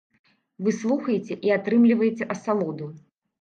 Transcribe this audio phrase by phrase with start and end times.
[0.67, 2.89] Вы слухаеце і атрымліваеце асалоду.